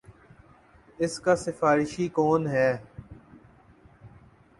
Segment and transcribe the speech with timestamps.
[0.99, 2.71] اس کا سفارشی کون ہے۔